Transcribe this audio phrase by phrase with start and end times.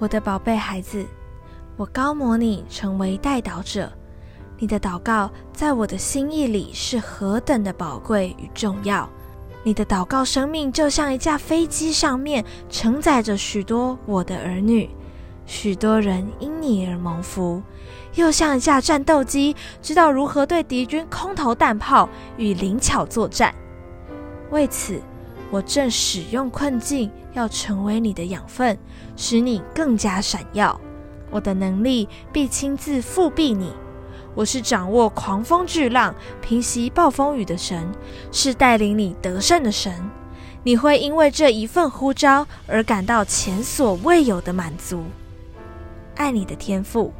[0.00, 1.04] 我的宝贝孩子，
[1.76, 3.92] 我膏抹你成为代祷者。
[4.56, 9.08] 你的祷告在我的心意里是何等的宝贵与重要！
[9.64, 14.88] 你的祷告生命就像一架飞机，上面承载着许多我的儿女，
[15.46, 17.60] 许多人因你而蒙福；
[18.14, 23.52] 又像一架战斗机，知道如何对敌军空投弹炮与灵巧作战。
[24.52, 25.02] 为此，
[25.50, 28.78] 我正使用困境，要成为你的养分，
[29.16, 30.78] 使你更加闪耀。
[31.30, 33.72] 我的能力必亲自复辟你。
[34.34, 37.90] 我是掌握狂风巨浪、平息暴风雨的神，
[38.30, 39.92] 是带领你得胜的神。
[40.62, 45.04] 你会因为这一份呼召而感到前所未有的满足。
[46.16, 47.12] 爱你的天赋。